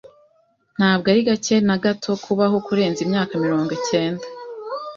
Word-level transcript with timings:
Ntabwo 0.77 1.05
ari 1.13 1.21
gake 1.29 1.55
na 1.67 1.75
gato 1.83 2.11
kubaho 2.25 2.57
kurenza 2.67 2.99
imyaka 3.05 3.33
mirongo 3.43 3.73
cyenda. 3.87 4.25